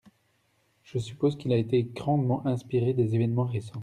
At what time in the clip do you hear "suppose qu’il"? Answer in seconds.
0.97-1.53